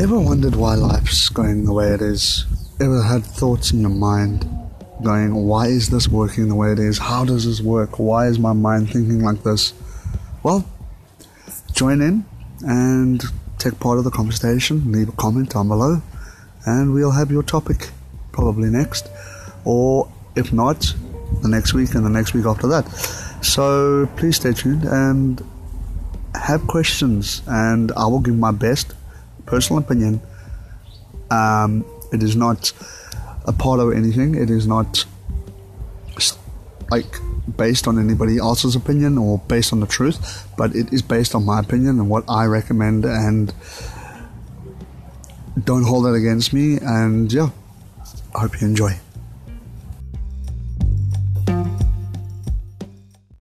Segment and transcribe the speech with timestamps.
[0.00, 2.46] Ever wondered why life's going the way it is?
[2.80, 4.48] Ever had thoughts in your mind
[5.02, 6.98] going, why is this working the way it is?
[6.98, 7.98] How does this work?
[7.98, 9.74] Why is my mind thinking like this?
[10.44, 10.64] Well,
[11.72, 12.24] join in
[12.60, 13.24] and
[13.58, 14.92] take part of the conversation.
[14.92, 16.00] Leave a comment down below,
[16.64, 17.88] and we'll have your topic
[18.30, 19.08] probably next,
[19.64, 20.94] or if not,
[21.42, 22.88] the next week and the next week after that.
[23.42, 25.44] So please stay tuned and
[26.36, 28.94] have questions, and I will give my best
[29.48, 30.20] personal opinion.
[31.30, 32.72] Um, it is not
[33.46, 34.34] a part of anything.
[34.34, 35.04] It is not
[36.90, 37.16] like
[37.56, 41.44] based on anybody else's opinion or based on the truth, but it is based on
[41.44, 43.04] my opinion and what I recommend.
[43.04, 43.52] And
[45.64, 46.78] don't hold that against me.
[46.80, 47.50] And yeah,
[48.34, 48.92] I hope you enjoy.